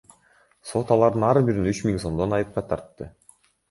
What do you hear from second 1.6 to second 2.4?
үч миң сомдон